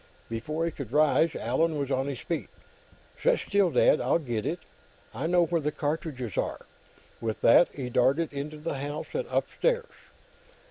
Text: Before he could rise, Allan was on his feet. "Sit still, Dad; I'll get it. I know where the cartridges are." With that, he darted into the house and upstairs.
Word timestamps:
Before 0.29 0.65
he 0.65 0.71
could 0.71 0.91
rise, 0.91 1.35
Allan 1.35 1.77
was 1.77 1.91
on 1.91 2.07
his 2.07 2.17
feet. 2.21 2.49
"Sit 3.21 3.37
still, 3.37 3.69
Dad; 3.69 4.01
I'll 4.01 4.17
get 4.17 4.47
it. 4.47 4.57
I 5.13 5.27
know 5.27 5.45
where 5.45 5.61
the 5.61 5.71
cartridges 5.71 6.37
are." 6.37 6.65
With 7.21 7.41
that, 7.41 7.67
he 7.67 7.87
darted 7.87 8.33
into 8.33 8.57
the 8.57 8.79
house 8.79 9.13
and 9.13 9.27
upstairs. 9.29 9.91